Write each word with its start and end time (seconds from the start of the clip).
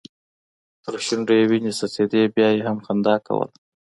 تر 0.83 0.93
شونډو 1.05 1.33
يې 1.39 1.45
وينې 1.49 1.71
څڅيدې 1.79 2.21
بيا 2.35 2.47
يې 2.55 2.61
هم 2.67 2.77
خندا 2.85 3.15
کوله. 3.25 3.47